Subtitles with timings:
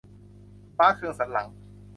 [0.77, 1.47] ฟ้าเคืองสันหลัง